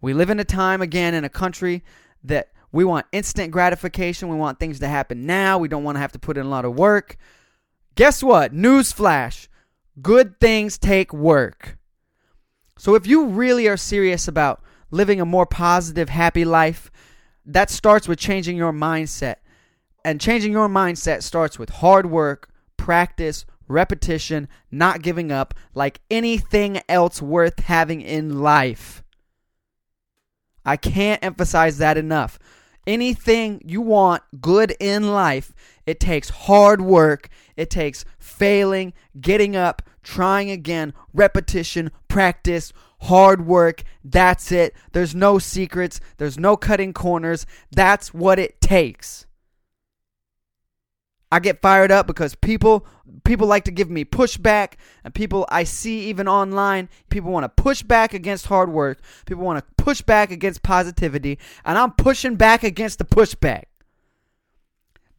We 0.00 0.14
live 0.14 0.30
in 0.30 0.40
a 0.40 0.44
time, 0.44 0.80
again, 0.80 1.14
in 1.14 1.24
a 1.24 1.28
country 1.28 1.82
that 2.22 2.50
we 2.72 2.84
want 2.84 3.06
instant 3.12 3.50
gratification. 3.50 4.28
We 4.28 4.36
want 4.36 4.58
things 4.58 4.78
to 4.80 4.88
happen 4.88 5.26
now. 5.26 5.58
We 5.58 5.68
don't 5.68 5.84
want 5.84 5.96
to 5.96 6.00
have 6.00 6.12
to 6.12 6.18
put 6.18 6.36
in 6.36 6.46
a 6.46 6.48
lot 6.48 6.64
of 6.64 6.76
work. 6.76 7.16
Guess 7.94 8.22
what? 8.22 8.54
Newsflash. 8.54 9.48
Good 10.00 10.38
things 10.40 10.78
take 10.78 11.12
work. 11.12 11.78
So 12.78 12.94
if 12.94 13.06
you 13.06 13.26
really 13.26 13.68
are 13.68 13.76
serious 13.76 14.26
about 14.26 14.62
living 14.90 15.20
a 15.20 15.26
more 15.26 15.46
positive, 15.46 16.08
happy 16.08 16.44
life, 16.44 16.90
that 17.44 17.70
starts 17.70 18.08
with 18.08 18.18
changing 18.18 18.56
your 18.56 18.72
mindset. 18.72 19.36
And 20.04 20.20
changing 20.20 20.52
your 20.52 20.68
mindset 20.68 21.22
starts 21.22 21.58
with 21.58 21.68
hard 21.68 22.06
work, 22.06 22.48
practice, 22.76 23.44
repetition, 23.68 24.48
not 24.70 25.02
giving 25.02 25.30
up, 25.30 25.54
like 25.74 26.00
anything 26.10 26.80
else 26.88 27.20
worth 27.20 27.60
having 27.60 28.00
in 28.00 28.40
life. 28.40 29.02
I 30.64 30.76
can't 30.76 31.22
emphasize 31.22 31.78
that 31.78 31.98
enough. 31.98 32.38
Anything 32.86 33.62
you 33.64 33.80
want 33.82 34.22
good 34.40 34.74
in 34.80 35.12
life, 35.12 35.52
it 35.86 36.00
takes 36.00 36.30
hard 36.30 36.80
work, 36.80 37.28
it 37.60 37.68
takes 37.68 38.06
failing, 38.18 38.94
getting 39.20 39.54
up, 39.54 39.82
trying 40.02 40.50
again, 40.50 40.94
repetition, 41.12 41.90
practice, 42.08 42.72
hard 43.02 43.46
work. 43.46 43.82
That's 44.02 44.50
it. 44.50 44.74
There's 44.92 45.14
no 45.14 45.38
secrets, 45.38 46.00
there's 46.16 46.38
no 46.38 46.56
cutting 46.56 46.94
corners. 46.94 47.44
That's 47.70 48.14
what 48.14 48.38
it 48.38 48.62
takes. 48.62 49.26
I 51.30 51.38
get 51.38 51.60
fired 51.60 51.92
up 51.92 52.06
because 52.06 52.34
people 52.34 52.86
people 53.24 53.46
like 53.46 53.64
to 53.64 53.70
give 53.70 53.90
me 53.90 54.06
pushback 54.06 54.72
and 55.04 55.14
people 55.14 55.46
I 55.50 55.64
see 55.64 56.08
even 56.08 56.28
online, 56.28 56.88
people 57.10 57.30
want 57.30 57.44
to 57.44 57.62
push 57.62 57.82
back 57.82 58.14
against 58.14 58.46
hard 58.46 58.72
work. 58.72 59.00
People 59.26 59.44
want 59.44 59.58
to 59.58 59.84
push 59.84 60.00
back 60.00 60.30
against 60.30 60.62
positivity, 60.62 61.38
and 61.64 61.76
I'm 61.76 61.92
pushing 61.92 62.36
back 62.36 62.64
against 62.64 62.98
the 62.98 63.04
pushback. 63.04 63.64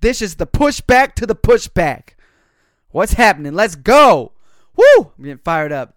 This 0.01 0.23
is 0.23 0.35
the 0.35 0.47
pushback 0.47 1.13
to 1.15 1.27
the 1.27 1.35
pushback. 1.35 2.15
What's 2.91 3.13
happening? 3.13 3.53
Let's 3.53 3.75
go. 3.75 4.33
Woo! 4.75 5.11
I'm 5.17 5.23
getting 5.23 5.37
fired 5.37 5.71
up. 5.71 5.95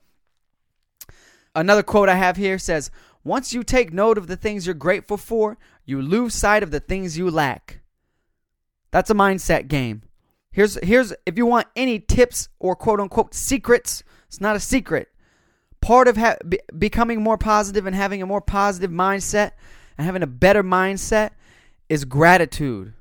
Another 1.54 1.82
quote 1.82 2.08
I 2.08 2.16
have 2.16 2.36
here 2.36 2.58
says, 2.58 2.90
Once 3.22 3.52
you 3.52 3.62
take 3.62 3.92
note 3.92 4.18
of 4.18 4.26
the 4.26 4.36
things 4.36 4.66
you're 4.66 4.74
grateful 4.74 5.16
for, 5.16 5.56
you 5.84 6.00
lose 6.00 6.34
sight 6.34 6.62
of 6.62 6.70
the 6.70 6.80
things 6.80 7.18
you 7.18 7.30
lack. 7.30 7.80
That's 8.90 9.10
a 9.10 9.14
mindset 9.14 9.68
game. 9.68 10.02
Here's 10.50 10.76
here's 10.84 11.12
if 11.26 11.36
you 11.36 11.46
want 11.46 11.66
any 11.74 11.98
tips 11.98 12.48
or 12.60 12.76
quote 12.76 13.00
unquote 13.00 13.34
secrets, 13.34 14.04
it's 14.28 14.40
not 14.40 14.54
a 14.54 14.60
secret. 14.60 15.08
Part 15.80 16.06
of 16.06 16.16
ha- 16.16 16.36
be- 16.48 16.60
becoming 16.78 17.20
more 17.20 17.36
positive 17.36 17.86
and 17.86 17.96
having 17.96 18.22
a 18.22 18.26
more 18.26 18.40
positive 18.40 18.92
mindset 18.92 19.50
and 19.98 20.06
having 20.06 20.22
a 20.22 20.28
better 20.28 20.62
mindset 20.62 21.30
is 21.88 22.04
gratitude. 22.04 22.94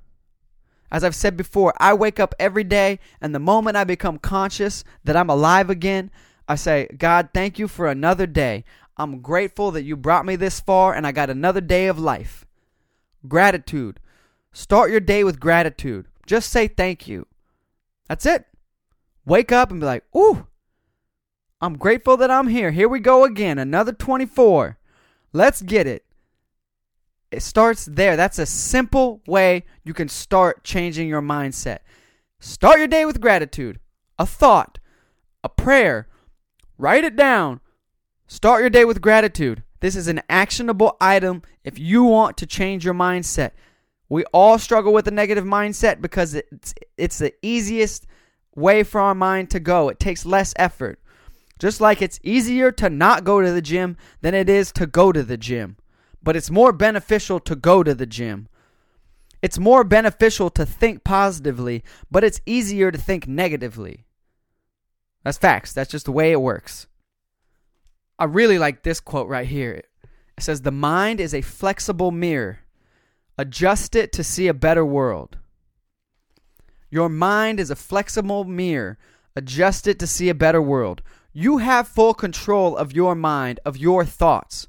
As 0.94 1.04
I've 1.04 1.16
said 1.16 1.36
before, 1.36 1.74
I 1.80 1.96
wake 1.96 2.20
up 2.20 2.36
every 2.40 2.64
day, 2.64 3.00
and 3.20 3.34
the 3.34 3.40
moment 3.40 3.76
I 3.76 3.84
become 3.84 4.20
conscious 4.20 4.84
that 5.04 5.16
I'm 5.16 5.30
alive 5.30 5.72
again, 5.72 6.12
I 6.48 6.54
say, 6.54 6.88
God, 6.96 7.30
thank 7.34 7.58
you 7.58 7.68
for 7.68 7.88
another 7.88 8.28
day. 8.28 8.64
I'm 8.96 9.22
grateful 9.22 9.72
that 9.72 9.86
you 9.86 9.98
brought 9.98 10.24
me 10.24 10.36
this 10.36 10.60
far, 10.60 10.94
and 10.94 11.08
I 11.08 11.12
got 11.12 11.32
another 11.32 11.62
day 11.62 11.88
of 11.88 11.98
life. 11.98 12.46
Gratitude. 13.28 14.00
Start 14.52 14.92
your 14.92 15.00
day 15.00 15.24
with 15.24 15.40
gratitude. 15.40 16.06
Just 16.28 16.52
say 16.52 16.68
thank 16.68 17.08
you. 17.08 17.26
That's 18.08 18.28
it. 18.28 18.46
Wake 19.26 19.52
up 19.52 19.72
and 19.72 19.80
be 19.80 19.88
like, 19.88 20.04
ooh, 20.16 20.46
I'm 21.60 21.78
grateful 21.78 22.18
that 22.18 22.30
I'm 22.30 22.50
here. 22.50 22.70
Here 22.70 22.88
we 22.88 23.00
go 23.00 23.24
again. 23.24 23.58
Another 23.58 23.94
24. 23.94 24.78
Let's 25.32 25.64
get 25.64 25.88
it. 25.88 26.06
It 27.34 27.42
starts 27.42 27.86
there. 27.86 28.16
That's 28.16 28.38
a 28.38 28.46
simple 28.46 29.22
way 29.26 29.64
you 29.84 29.94
can 29.94 30.08
start 30.08 30.64
changing 30.64 31.08
your 31.08 31.22
mindset. 31.22 31.80
Start 32.40 32.78
your 32.78 32.88
day 32.88 33.06
with 33.06 33.20
gratitude, 33.20 33.80
a 34.20 34.26
thought, 34.26 34.78
a 35.44 35.50
prayer. 35.50 36.08
Write 36.78 37.04
it 37.04 37.16
down. 37.16 37.60
Start 38.28 38.62
your 38.62 38.70
day 38.70 38.86
with 38.86 39.02
gratitude. 39.02 39.64
This 39.80 39.96
is 39.96 40.08
an 40.08 40.22
actionable 40.30 40.96
item 41.02 41.42
if 41.64 41.80
you 41.80 42.04
want 42.04 42.38
to 42.38 42.46
change 42.46 42.86
your 42.86 42.94
mindset. 42.94 43.52
We 44.10 44.26
all 44.26 44.60
struggle 44.60 44.94
with 44.94 45.08
a 45.08 45.12
negative 45.12 45.44
mindset 45.44 46.02
because 46.02 46.36
it's 46.36 46.76
it's 46.98 47.18
the 47.18 47.34
easiest 47.42 48.06
way 48.56 48.84
for 48.84 49.02
our 49.02 49.16
mind 49.16 49.50
to 49.52 49.60
go. 49.60 49.90
It 49.90 50.00
takes 50.00 50.26
less 50.26 50.54
effort. 50.58 51.00
Just 51.58 51.82
like 51.82 52.02
it's 52.02 52.20
easier 52.24 52.72
to 52.74 52.90
not 52.90 53.24
go 53.24 53.42
to 53.42 53.52
the 53.52 53.62
gym 53.62 53.98
than 54.22 54.36
it 54.36 54.50
is 54.50 54.72
to 54.74 54.86
go 54.86 55.12
to 55.12 55.24
the 55.24 55.38
gym 55.38 55.78
but 56.24 56.36
it's 56.36 56.50
more 56.50 56.72
beneficial 56.72 57.40
to 57.42 57.56
go 57.56 57.84
to 57.84 57.94
the 57.94 58.06
gym. 58.06 58.48
It's 59.42 59.60
more 59.60 59.84
beneficial 59.84 60.50
to 60.52 60.66
think 60.66 61.04
positively, 61.04 61.84
but 62.10 62.24
it's 62.24 62.42
easier 62.46 62.92
to 62.92 62.98
think 62.98 63.28
negatively. 63.28 64.06
That's 65.24 65.38
facts. 65.38 65.74
That's 65.74 65.92
just 65.92 66.06
the 66.06 66.12
way 66.12 66.32
it 66.32 66.42
works. 66.42 66.88
I 68.18 68.26
really 68.26 68.58
like 68.58 68.84
this 68.84 69.00
quote 69.00 69.28
right 69.28 69.48
here. 69.48 69.84
It 70.38 70.44
says, 70.44 70.62
The 70.62 70.72
mind 70.72 71.20
is 71.20 71.34
a 71.34 71.42
flexible 71.42 72.12
mirror. 72.12 72.60
Adjust 73.38 73.96
it 73.96 74.12
to 74.14 74.24
see 74.24 74.48
a 74.48 74.54
better 74.54 74.86
world. 74.86 75.38
Your 76.90 77.10
mind 77.10 77.60
is 77.60 77.72
a 77.72 77.76
flexible 77.76 78.44
mirror. 78.44 78.98
Adjust 79.36 79.88
it 79.88 79.98
to 80.00 80.08
see 80.08 80.30
a 80.30 80.36
better 80.36 80.62
world. 80.62 81.02
You 81.34 81.58
have 81.58 81.88
full 81.88 82.14
control 82.14 82.78
of 82.78 82.94
your 82.94 83.16
mind, 83.16 83.60
of 83.66 83.76
your 83.76 84.06
thoughts. 84.06 84.68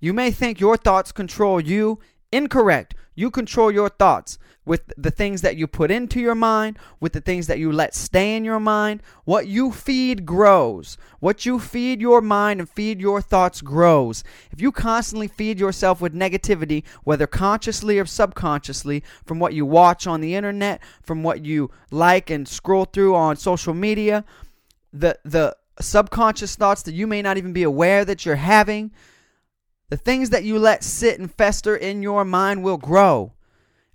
You 0.00 0.12
may 0.12 0.30
think 0.30 0.60
your 0.60 0.76
thoughts 0.76 1.12
control 1.12 1.60
you. 1.60 1.98
Incorrect. 2.30 2.94
You 3.14 3.30
control 3.30 3.72
your 3.72 3.88
thoughts 3.88 4.38
with 4.64 4.92
the 4.96 5.10
things 5.10 5.40
that 5.40 5.56
you 5.56 5.66
put 5.66 5.90
into 5.90 6.20
your 6.20 6.34
mind, 6.34 6.78
with 7.00 7.14
the 7.14 7.20
things 7.20 7.46
that 7.46 7.58
you 7.58 7.72
let 7.72 7.94
stay 7.94 8.36
in 8.36 8.44
your 8.44 8.60
mind. 8.60 9.02
What 9.24 9.48
you 9.48 9.72
feed 9.72 10.26
grows. 10.26 10.98
What 11.18 11.46
you 11.46 11.58
feed 11.58 12.00
your 12.00 12.20
mind 12.20 12.60
and 12.60 12.68
feed 12.68 13.00
your 13.00 13.22
thoughts 13.22 13.62
grows. 13.62 14.22
If 14.52 14.60
you 14.60 14.70
constantly 14.70 15.26
feed 15.26 15.58
yourself 15.58 16.00
with 16.00 16.14
negativity, 16.14 16.84
whether 17.02 17.26
consciously 17.26 17.98
or 17.98 18.04
subconsciously, 18.04 19.02
from 19.24 19.40
what 19.40 19.54
you 19.54 19.64
watch 19.64 20.06
on 20.06 20.20
the 20.20 20.36
internet, 20.36 20.80
from 21.02 21.22
what 21.22 21.44
you 21.44 21.70
like 21.90 22.30
and 22.30 22.46
scroll 22.46 22.84
through 22.84 23.16
on 23.16 23.36
social 23.36 23.74
media, 23.74 24.24
the 24.92 25.18
the 25.24 25.56
subconscious 25.80 26.56
thoughts 26.56 26.82
that 26.82 26.94
you 26.94 27.06
may 27.06 27.22
not 27.22 27.38
even 27.38 27.52
be 27.52 27.62
aware 27.62 28.04
that 28.04 28.26
you're 28.26 28.36
having, 28.36 28.92
the 29.88 29.96
things 29.96 30.30
that 30.30 30.44
you 30.44 30.58
let 30.58 30.84
sit 30.84 31.18
and 31.18 31.32
fester 31.32 31.76
in 31.76 32.02
your 32.02 32.24
mind 32.24 32.62
will 32.62 32.76
grow. 32.76 33.32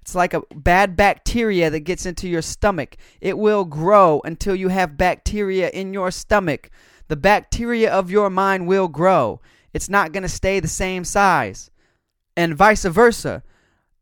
It's 0.01 0.15
like 0.15 0.33
a 0.33 0.41
bad 0.53 0.97
bacteria 0.97 1.69
that 1.69 1.81
gets 1.81 2.05
into 2.05 2.27
your 2.27 2.41
stomach. 2.41 2.97
It 3.21 3.37
will 3.37 3.63
grow 3.63 4.21
until 4.25 4.55
you 4.55 4.67
have 4.67 4.97
bacteria 4.97 5.69
in 5.69 5.93
your 5.93 6.11
stomach. 6.11 6.69
The 7.07 7.15
bacteria 7.15 7.91
of 7.91 8.11
your 8.11 8.29
mind 8.29 8.67
will 8.67 8.87
grow. 8.89 9.39
It's 9.71 9.89
not 9.89 10.11
going 10.11 10.23
to 10.23 10.29
stay 10.29 10.59
the 10.59 10.67
same 10.67 11.05
size. 11.05 11.71
And 12.35 12.55
vice 12.55 12.83
versa. 12.83 13.43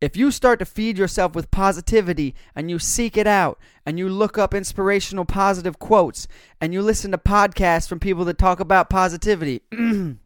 If 0.00 0.16
you 0.16 0.32
start 0.32 0.58
to 0.58 0.64
feed 0.64 0.98
yourself 0.98 1.36
with 1.36 1.52
positivity 1.52 2.34
and 2.56 2.68
you 2.68 2.80
seek 2.80 3.16
it 3.16 3.28
out 3.28 3.60
and 3.86 3.96
you 3.96 4.08
look 4.08 4.36
up 4.36 4.52
inspirational 4.52 5.24
positive 5.24 5.78
quotes 5.78 6.26
and 6.60 6.74
you 6.74 6.82
listen 6.82 7.12
to 7.12 7.18
podcasts 7.18 7.88
from 7.88 8.00
people 8.00 8.24
that 8.24 8.38
talk 8.38 8.58
about 8.58 8.90
positivity, 8.90 9.62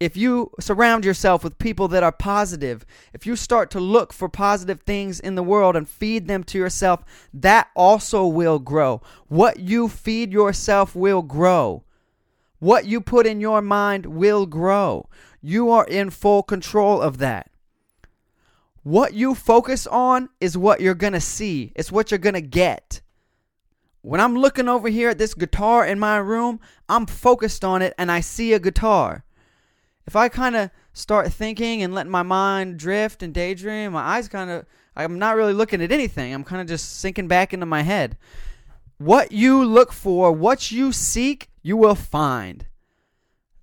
if 0.00 0.16
you 0.16 0.50
surround 0.58 1.04
yourself 1.04 1.44
with 1.44 1.58
people 1.58 1.86
that 1.88 2.02
are 2.02 2.10
positive, 2.10 2.86
if 3.12 3.26
you 3.26 3.36
start 3.36 3.70
to 3.70 3.78
look 3.78 4.14
for 4.14 4.30
positive 4.30 4.80
things 4.80 5.20
in 5.20 5.34
the 5.34 5.42
world 5.42 5.76
and 5.76 5.86
feed 5.86 6.26
them 6.26 6.42
to 6.44 6.58
yourself, 6.58 7.04
that 7.34 7.68
also 7.76 8.26
will 8.26 8.58
grow. 8.58 9.02
What 9.28 9.60
you 9.60 9.88
feed 9.88 10.32
yourself 10.32 10.96
will 10.96 11.20
grow. 11.20 11.84
What 12.60 12.86
you 12.86 13.02
put 13.02 13.26
in 13.26 13.42
your 13.42 13.60
mind 13.60 14.06
will 14.06 14.46
grow. 14.46 15.06
You 15.42 15.70
are 15.70 15.84
in 15.84 16.08
full 16.08 16.42
control 16.42 17.02
of 17.02 17.18
that. 17.18 17.50
What 18.82 19.12
you 19.12 19.34
focus 19.34 19.86
on 19.86 20.30
is 20.40 20.56
what 20.56 20.80
you're 20.80 20.94
going 20.94 21.12
to 21.12 21.20
see, 21.20 21.72
it's 21.76 21.92
what 21.92 22.10
you're 22.10 22.18
going 22.18 22.34
to 22.34 22.40
get. 22.40 23.02
When 24.00 24.18
I'm 24.18 24.34
looking 24.34 24.66
over 24.66 24.88
here 24.88 25.10
at 25.10 25.18
this 25.18 25.34
guitar 25.34 25.84
in 25.84 25.98
my 25.98 26.16
room, 26.16 26.58
I'm 26.88 27.04
focused 27.04 27.66
on 27.66 27.82
it 27.82 27.92
and 27.98 28.10
I 28.10 28.20
see 28.20 28.54
a 28.54 28.58
guitar 28.58 29.24
if 30.06 30.16
I 30.16 30.28
kind 30.28 30.56
of 30.56 30.70
start 30.92 31.32
thinking 31.32 31.82
and 31.82 31.94
letting 31.94 32.10
my 32.10 32.22
mind 32.22 32.78
drift 32.78 33.22
and 33.22 33.32
daydream, 33.32 33.92
my 33.92 34.02
eyes 34.02 34.28
kind 34.28 34.50
of, 34.50 34.66
I'm 34.96 35.18
not 35.18 35.36
really 35.36 35.52
looking 35.52 35.82
at 35.82 35.92
anything. 35.92 36.34
I'm 36.34 36.44
kind 36.44 36.60
of 36.60 36.68
just 36.68 36.98
sinking 36.98 37.28
back 37.28 37.52
into 37.52 37.66
my 37.66 37.82
head. 37.82 38.16
What 38.98 39.32
you 39.32 39.64
look 39.64 39.92
for, 39.92 40.32
what 40.32 40.70
you 40.70 40.92
seek, 40.92 41.50
you 41.62 41.76
will 41.76 41.94
find. 41.94 42.66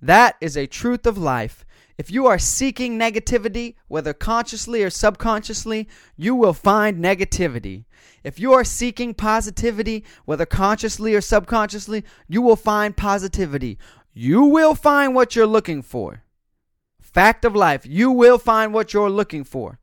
That 0.02 0.36
is 0.42 0.56
a 0.56 0.68
truth 0.68 1.06
of 1.06 1.18
life. 1.18 1.66
If 1.98 2.12
you 2.12 2.28
are 2.28 2.38
seeking 2.38 3.00
negativity, 3.00 3.76
whether 3.88 4.14
consciously 4.14 4.84
or 4.84 4.92
subconsciously, 4.92 5.88
you 6.16 6.36
will 6.36 6.54
find 6.54 7.04
negativity. 7.04 7.86
If 8.24 8.40
you 8.40 8.54
are 8.54 8.64
seeking 8.64 9.16
positivity, 9.16 10.06
whether 10.26 10.46
consciously 10.46 11.16
or 11.16 11.22
subconsciously, 11.22 12.04
you 12.28 12.42
will 12.42 12.56
find 12.56 12.96
positivity. 12.96 13.80
You 14.14 14.44
will 14.44 14.76
find 14.76 15.16
what 15.16 15.36
you're 15.36 15.48
looking 15.48 15.82
for. 15.82 16.24
Fact 17.18 17.46
of 17.46 17.56
life, 17.56 17.84
you 17.84 18.12
will 18.12 18.38
find 18.38 18.76
what 18.76 18.94
you're 18.94 19.10
looking 19.10 19.44
for. 19.44 19.80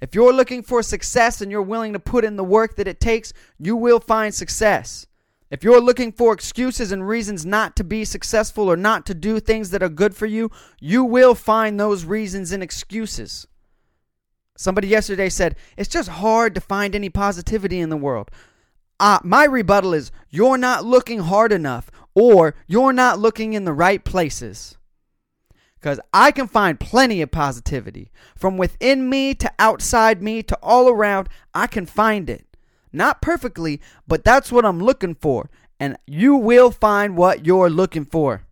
If 0.00 0.14
you're 0.14 0.32
looking 0.32 0.62
for 0.62 0.80
success 0.80 1.40
and 1.40 1.50
you're 1.50 1.60
willing 1.60 1.92
to 1.92 1.98
put 1.98 2.24
in 2.24 2.36
the 2.36 2.44
work 2.44 2.76
that 2.76 2.86
it 2.86 3.00
takes, 3.00 3.32
you 3.58 3.74
will 3.74 3.98
find 3.98 4.32
success. 4.32 5.08
If 5.50 5.64
you're 5.64 5.80
looking 5.80 6.12
for 6.12 6.32
excuses 6.32 6.92
and 6.92 7.08
reasons 7.08 7.44
not 7.44 7.74
to 7.74 7.82
be 7.82 8.04
successful 8.04 8.70
or 8.70 8.76
not 8.76 9.06
to 9.06 9.14
do 9.14 9.40
things 9.40 9.70
that 9.70 9.82
are 9.82 9.88
good 9.88 10.14
for 10.14 10.26
you, 10.26 10.52
you 10.78 11.02
will 11.02 11.34
find 11.34 11.80
those 11.80 12.04
reasons 12.04 12.52
and 12.52 12.62
excuses. 12.62 13.48
Somebody 14.56 14.86
yesterday 14.86 15.30
said, 15.30 15.56
It's 15.76 15.88
just 15.88 16.08
hard 16.08 16.54
to 16.54 16.60
find 16.60 16.94
any 16.94 17.08
positivity 17.08 17.80
in 17.80 17.88
the 17.88 17.96
world. 17.96 18.30
Uh, 19.00 19.18
my 19.24 19.46
rebuttal 19.46 19.94
is, 19.94 20.12
You're 20.30 20.58
not 20.58 20.84
looking 20.84 21.18
hard 21.18 21.50
enough, 21.50 21.90
or 22.14 22.54
you're 22.68 22.92
not 22.92 23.18
looking 23.18 23.54
in 23.54 23.64
the 23.64 23.72
right 23.72 24.04
places. 24.04 24.77
Because 25.80 26.00
I 26.12 26.32
can 26.32 26.48
find 26.48 26.80
plenty 26.80 27.22
of 27.22 27.30
positivity. 27.30 28.10
From 28.36 28.56
within 28.56 29.08
me 29.08 29.34
to 29.34 29.52
outside 29.58 30.22
me 30.22 30.42
to 30.42 30.58
all 30.62 30.88
around, 30.88 31.28
I 31.54 31.66
can 31.66 31.86
find 31.86 32.28
it. 32.28 32.44
Not 32.92 33.22
perfectly, 33.22 33.80
but 34.06 34.24
that's 34.24 34.50
what 34.50 34.64
I'm 34.64 34.80
looking 34.80 35.14
for. 35.14 35.50
And 35.78 35.96
you 36.06 36.34
will 36.34 36.70
find 36.70 37.16
what 37.16 37.46
you're 37.46 37.70
looking 37.70 38.04
for. 38.04 38.42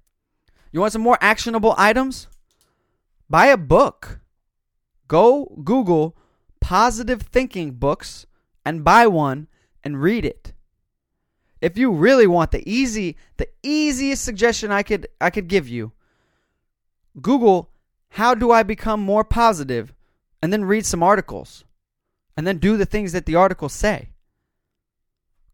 You 0.70 0.80
want 0.80 0.92
some 0.92 1.02
more 1.02 1.18
actionable 1.20 1.74
items? 1.76 2.28
Buy 3.28 3.46
a 3.46 3.56
book. 3.56 4.20
Go 5.08 5.56
Google 5.64 6.16
positive 6.60 7.22
thinking 7.22 7.72
books 7.72 8.26
and 8.64 8.84
buy 8.84 9.06
one 9.06 9.46
and 9.84 10.02
read 10.02 10.24
it. 10.24 10.52
If 11.60 11.78
you 11.78 11.92
really 11.92 12.26
want 12.26 12.50
the 12.50 12.68
easy 12.68 13.16
the 13.36 13.48
easiest 13.62 14.24
suggestion 14.24 14.70
I 14.70 14.82
could 14.82 15.06
I 15.20 15.30
could 15.30 15.48
give 15.48 15.68
you 15.68 15.92
Google, 17.20 17.70
how 18.10 18.34
do 18.34 18.50
I 18.50 18.62
become 18.62 19.00
more 19.00 19.24
positive? 19.24 19.92
And 20.42 20.52
then 20.52 20.64
read 20.64 20.86
some 20.86 21.02
articles. 21.02 21.64
And 22.36 22.46
then 22.46 22.58
do 22.58 22.76
the 22.76 22.86
things 22.86 23.12
that 23.12 23.26
the 23.26 23.34
articles 23.34 23.72
say. 23.72 24.10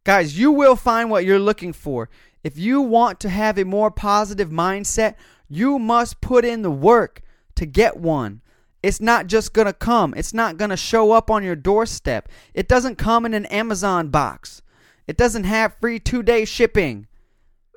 Guys, 0.04 0.38
you 0.38 0.50
will 0.50 0.74
find 0.74 1.10
what 1.10 1.24
you're 1.24 1.38
looking 1.38 1.72
for. 1.72 2.08
If 2.42 2.58
you 2.58 2.80
want 2.80 3.20
to 3.20 3.28
have 3.28 3.56
a 3.56 3.64
more 3.64 3.90
positive 3.90 4.50
mindset, 4.50 5.14
you 5.48 5.78
must 5.78 6.20
put 6.20 6.44
in 6.44 6.62
the 6.62 6.70
work 6.70 7.22
to 7.54 7.66
get 7.66 7.96
one. 7.96 8.40
It's 8.82 9.00
not 9.00 9.28
just 9.28 9.52
going 9.52 9.66
to 9.66 9.72
come. 9.72 10.12
It's 10.16 10.34
not 10.34 10.56
going 10.56 10.70
to 10.70 10.76
show 10.76 11.12
up 11.12 11.30
on 11.30 11.44
your 11.44 11.54
doorstep. 11.54 12.28
It 12.52 12.66
doesn't 12.66 12.98
come 12.98 13.24
in 13.24 13.32
an 13.32 13.46
Amazon 13.46 14.08
box. 14.08 14.62
It 15.06 15.16
doesn't 15.16 15.44
have 15.44 15.76
free 15.80 16.00
two 16.00 16.24
day 16.24 16.44
shipping. 16.44 17.06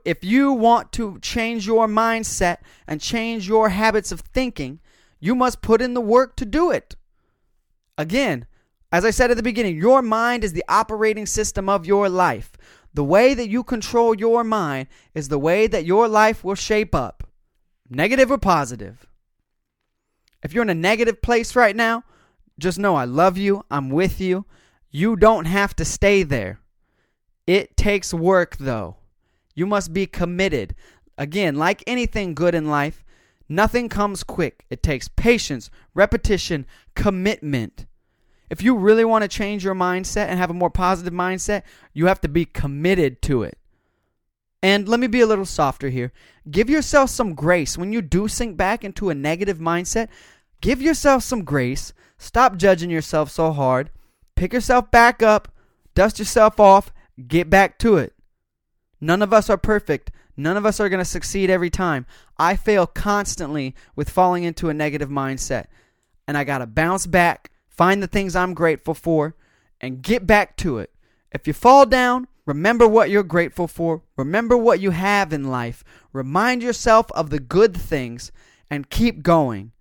If 0.06 0.24
you 0.24 0.54
want 0.54 0.92
to 0.94 1.20
change 1.20 1.66
your 1.66 1.88
mindset 1.88 2.58
and 2.88 3.02
change 3.02 3.48
your 3.48 3.70
habits 3.70 4.12
of 4.12 4.22
thinking, 4.22 4.80
you 5.20 5.34
must 5.34 5.64
put 5.64 5.82
in 5.82 5.96
the 5.96 6.02
work 6.02 6.36
to 6.38 6.46
do 6.46 6.70
it. 6.70 6.96
Again, 7.98 8.46
as 8.92 9.04
I 9.04 9.10
said 9.10 9.32
at 9.32 9.38
the 9.38 9.44
beginning, 9.44 9.78
your 9.78 10.04
mind 10.04 10.44
is 10.44 10.54
the 10.54 10.64
operating 10.70 11.26
system 11.26 11.68
of 11.68 11.88
your 11.88 12.08
life. 12.08 12.52
The 12.94 13.04
way 13.04 13.34
that 13.34 13.50
you 13.50 13.64
control 13.64 14.16
your 14.16 14.44
mind 14.44 14.88
is 15.16 15.28
the 15.28 15.40
way 15.40 15.66
that 15.68 15.86
your 15.86 16.08
life 16.08 16.44
will 16.44 16.56
shape 16.56 16.94
up, 16.94 17.28
negative 17.90 18.32
or 18.32 18.38
positive. 18.38 19.08
If 20.44 20.54
you're 20.54 20.64
in 20.64 20.70
a 20.70 20.76
negative 20.76 21.22
place 21.24 21.56
right 21.56 21.76
now, 21.76 22.04
just 22.60 22.78
know 22.78 22.96
I 22.96 23.06
love 23.06 23.38
you. 23.38 23.66
I'm 23.72 23.90
with 23.90 24.22
you. 24.22 24.46
You 24.92 25.16
don't 25.16 25.46
have 25.46 25.76
to 25.78 25.84
stay 25.84 26.22
there. 26.22 26.60
It 27.48 27.76
takes 27.76 28.14
work, 28.14 28.58
though. 28.58 28.98
You 29.56 29.66
must 29.66 29.94
be 29.94 30.06
committed. 30.06 30.76
Again, 31.18 31.56
like 31.56 31.84
anything 31.88 32.36
good 32.36 32.54
in 32.54 32.70
life, 32.70 33.04
nothing 33.50 33.90
comes 33.90 34.24
quick. 34.24 34.66
It 34.70 34.84
takes 34.84 35.08
patience, 35.08 35.70
repetition, 35.94 36.66
commitment. 36.94 37.86
If 38.50 38.62
you 38.62 38.76
really 38.76 39.06
want 39.06 39.24
to 39.24 39.28
change 39.28 39.64
your 39.64 39.74
mindset 39.74 40.28
and 40.28 40.38
have 40.38 40.50
a 40.52 40.54
more 40.54 40.70
positive 40.70 41.14
mindset, 41.14 41.64
you 41.94 42.06
have 42.08 42.22
to 42.22 42.28
be 42.28 42.46
committed 42.46 43.22
to 43.24 43.44
it. 43.44 43.58
And 44.62 44.88
let 44.88 45.00
me 45.00 45.08
be 45.08 45.22
a 45.22 45.28
little 45.28 45.46
softer 45.46 45.90
here. 45.90 46.12
Give 46.50 46.70
yourself 46.70 47.10
some 47.10 47.34
grace 47.34 47.78
when 47.78 47.94
you 47.94 48.02
do 48.02 48.28
sink 48.28 48.58
back 48.58 48.84
into 48.84 49.10
a 49.10 49.16
negative 49.16 49.60
mindset. 49.60 50.10
Give 50.60 50.82
yourself 50.82 51.24
some 51.24 51.44
grace. 51.44 51.94
Stop 52.18 52.58
judging 52.58 52.90
yourself 52.90 53.30
so 53.30 53.52
hard. 53.52 53.90
Pick 54.36 54.54
yourself 54.54 54.92
back 54.92 55.22
up, 55.24 55.48
dust 55.94 56.20
yourself 56.20 56.60
off, 56.60 56.92
get 57.28 57.50
back 57.50 57.78
to 57.80 57.98
it. 57.98 58.15
None 59.00 59.22
of 59.22 59.34
us 59.34 59.50
are 59.50 59.58
perfect. 59.58 60.12
None 60.38 60.58
of 60.58 60.66
us 60.66 60.80
are 60.80 60.90
going 60.90 61.00
to 61.00 61.06
succeed 61.06 61.50
every 61.50 61.70
time. 61.70 62.06
I 62.38 62.56
fail 62.56 62.88
constantly 62.88 63.76
with 63.96 64.10
falling 64.10 64.44
into 64.44 64.70
a 64.70 64.74
negative 64.74 65.10
mindset. 65.10 65.66
And 66.28 66.38
I 66.38 66.44
got 66.44 66.58
to 66.60 66.68
bounce 66.68 67.08
back, 67.08 67.52
find 67.68 68.02
the 68.02 68.08
things 68.08 68.36
I'm 68.36 68.54
grateful 68.54 68.94
for, 68.94 69.36
and 69.80 70.02
get 70.02 70.26
back 70.26 70.58
to 70.58 70.80
it. 70.80 70.92
If 71.32 71.48
you 71.48 71.54
fall 71.54 71.86
down, 71.86 72.28
remember 72.46 72.88
what 72.88 73.10
you're 73.10 73.24
grateful 73.24 73.68
for. 73.68 74.02
Remember 74.18 74.58
what 74.58 74.80
you 74.80 74.92
have 74.92 75.32
in 75.34 75.50
life. 75.50 75.84
Remind 76.14 76.64
yourself 76.64 77.12
of 77.12 77.30
the 77.30 77.40
good 77.40 77.76
things 77.76 78.32
and 78.70 78.90
keep 78.90 79.22
going. 79.22 79.72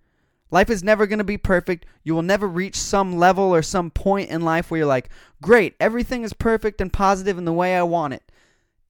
Life 0.51 0.69
is 0.69 0.83
never 0.83 1.07
going 1.07 1.19
to 1.19 1.25
be 1.25 1.37
perfect. 1.37 1.85
You 2.03 2.13
will 2.13 2.21
never 2.21 2.47
reach 2.47 2.75
some 2.75 3.17
level 3.17 3.53
or 3.53 3.61
some 3.61 3.89
point 3.89 4.29
in 4.29 4.41
life 4.41 4.69
where 4.69 4.79
you're 4.79 4.87
like, 4.87 5.09
great, 5.41 5.75
everything 5.79 6.23
is 6.23 6.33
perfect 6.33 6.79
and 6.79 6.93
positive 6.93 7.37
in 7.37 7.45
the 7.45 7.53
way 7.53 7.75
I 7.75 7.83
want 7.83 8.13
it. 8.13 8.23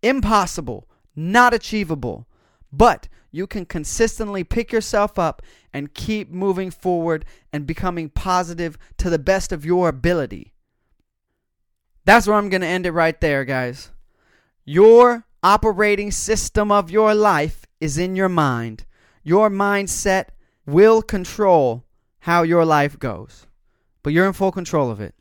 Impossible, 0.05 0.87
not 1.15 1.51
achievable. 1.51 2.27
But 2.71 3.07
you 3.31 3.47
can 3.47 3.65
consistently 3.65 4.43
pick 4.43 4.71
yourself 4.71 5.17
up 5.17 5.41
and 5.73 5.95
keep 5.95 6.29
moving 6.29 6.69
forward 6.69 7.25
and 7.51 7.65
becoming 7.65 8.09
positive 8.09 8.77
to 8.97 9.09
the 9.09 9.17
best 9.17 9.51
of 9.51 9.65
your 9.65 9.89
ability. 9.89 10.53
That's 12.05 12.27
where 12.27 12.37
I'm 12.37 12.49
going 12.49 12.61
to 12.61 12.67
end 12.67 12.85
it 12.85 12.91
right 12.91 13.19
there, 13.19 13.45
guys. 13.45 13.89
Your 14.63 15.25
operating 15.41 16.11
system 16.11 16.71
of 16.71 16.91
your 16.91 17.15
life 17.15 17.65
is 17.81 17.97
in 17.97 18.15
your 18.15 18.29
mind. 18.29 18.85
Your 19.23 19.49
mindset 19.49 20.25
will 20.67 21.01
control 21.01 21.83
how 22.19 22.43
your 22.43 22.63
life 22.63 22.99
goes, 22.99 23.47
but 24.03 24.13
you're 24.13 24.27
in 24.27 24.33
full 24.33 24.51
control 24.51 24.91
of 24.91 25.01
it. 25.01 25.15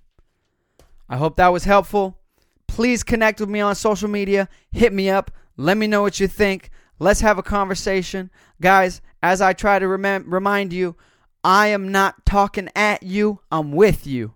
I 1.09 1.17
hope 1.17 1.37
that 1.37 1.49
was 1.49 1.65
helpful. 1.65 2.19
Please 2.67 3.03
connect 3.03 3.41
with 3.41 3.49
me 3.49 3.61
on 3.61 3.75
social 3.75 4.09
media. 4.09 4.49
Hit 4.73 4.93
me 4.93 5.11
up. 5.11 5.31
Let 5.57 5.77
me 5.77 5.87
know 5.87 6.03
what 6.03 6.21
you 6.21 6.29
think. 6.29 6.71
Let's 6.99 7.21
have 7.21 7.39
a 7.39 7.43
conversation. 7.43 8.31
Guys, 8.61 9.01
as 9.23 9.41
I 9.41 9.53
try 9.53 9.79
to 9.79 9.89
rem- 9.89 10.31
remind 10.31 10.73
you, 10.73 10.97
I 11.43 11.69
am 11.69 11.93
not 11.93 12.25
talking 12.25 12.71
at 12.75 13.03
you, 13.03 13.41
I'm 13.53 13.73
with 13.73 14.07
you. 14.07 14.35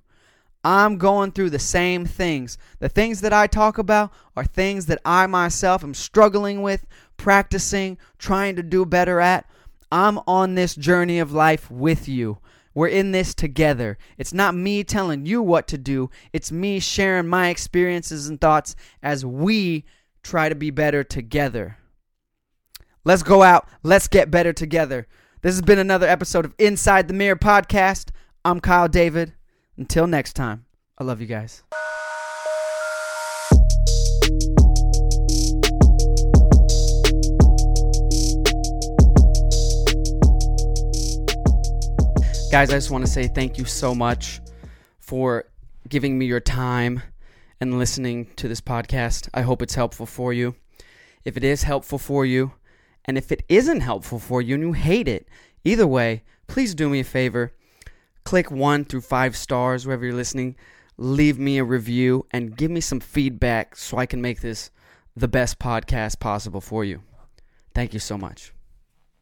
I'm 0.65 0.99
going 0.99 1.33
through 1.33 1.51
the 1.51 1.59
same 1.59 2.05
things. 2.05 2.59
The 2.81 2.89
things 2.89 3.21
that 3.23 3.33
I 3.33 3.47
talk 3.47 3.79
about 3.79 4.13
are 4.37 4.45
things 4.45 4.87
that 4.87 5.01
I 5.05 5.27
myself 5.27 5.83
am 5.83 5.95
struggling 5.95 6.63
with, 6.63 6.87
practicing, 7.17 7.97
trying 8.19 8.57
to 8.57 8.63
do 8.63 8.85
better 8.85 9.21
at. 9.21 9.49
I'm 9.91 10.19
on 10.27 10.55
this 10.55 10.75
journey 10.75 11.19
of 11.19 11.33
life 11.33 11.71
with 11.71 12.09
you. 12.09 12.39
We're 12.75 12.89
in 12.89 13.13
this 13.13 13.35
together. 13.35 13.99
It's 14.17 14.33
not 14.33 14.55
me 14.55 14.85
telling 14.85 15.27
you 15.27 15.43
what 15.43 15.67
to 15.69 15.79
do, 15.79 16.11
it's 16.33 16.53
me 16.53 16.81
sharing 16.81 17.27
my 17.27 17.49
experiences 17.49 18.29
and 18.29 18.41
thoughts 18.41 18.77
as 19.03 19.25
we 19.25 19.85
try 20.23 20.49
to 20.49 20.55
be 20.55 20.71
better 20.71 21.03
together. 21.03 21.79
Let's 23.05 23.23
go 23.23 23.43
out. 23.43 23.69
Let's 23.83 24.09
get 24.09 24.31
better 24.31 24.53
together. 24.53 25.07
This 25.41 25.55
has 25.55 25.63
been 25.63 25.79
another 25.79 26.07
episode 26.07 26.45
of 26.45 26.55
Inside 26.59 27.09
the 27.09 27.15
Mirror 27.15 27.37
podcast. 27.37 28.11
I'm 28.45 28.61
Kyle 28.61 28.89
David. 28.89 29.33
Until 29.77 30.07
next 30.07 30.35
time, 30.35 30.67
I 30.99 31.05
love 31.05 31.21
you 31.21 31.27
guys. 31.27 31.63
Guys, 42.51 42.71
I 42.71 42.77
just 42.77 42.91
want 42.91 43.05
to 43.05 43.11
say 43.11 43.29
thank 43.29 43.59
you 43.59 43.67
so 43.67 43.95
much 43.95 44.41
for 45.01 45.45
giving 45.87 46.19
me 46.19 46.25
your 46.25 46.41
time 46.41 47.03
and 47.61 47.79
listening 47.79 48.25
to 48.37 48.49
this 48.49 48.63
podcast. 48.63 49.29
I 49.35 49.43
hope 49.43 49.61
it's 49.61 49.75
helpful 49.75 50.07
for 50.07 50.33
you. 50.33 50.55
If 51.27 51.37
it 51.37 51.45
is 51.45 51.65
helpful 51.65 51.99
for 51.99 52.25
you, 52.25 52.53
and 53.05 53.19
if 53.19 53.31
it 53.31 53.43
isn't 53.51 53.81
helpful 53.81 54.19
for 54.19 54.41
you 54.41 54.55
and 54.55 54.65
you 54.65 54.73
hate 54.73 55.09
it, 55.09 55.29
either 55.63 55.87
way, 55.87 56.23
please 56.47 56.75
do 56.75 56.89
me 56.89 57.01
a 57.01 57.05
favor. 57.05 57.53
Click 58.25 58.51
one 58.51 58.87
through 58.87 59.03
five 59.03 59.37
stars 59.37 59.87
wherever 59.87 60.07
you're 60.07 60.15
listening. 60.15 60.57
Leave 60.97 61.39
me 61.39 61.59
a 61.59 61.65
review 61.65 62.25
and 62.31 62.57
give 62.57 62.71
me 62.71 62.81
some 62.81 62.99
feedback 62.99 63.77
so 63.77 63.99
I 63.99 64.07
can 64.07 64.23
make 64.23 64.41
this 64.41 64.71
the 65.15 65.29
best 65.29 65.59
podcast 65.59 66.19
possible 66.19 66.63
for 66.63 66.83
you. 66.83 67.03
Thank 67.75 67.93
you 67.93 68.01
so 68.01 68.17
much. 68.17 68.55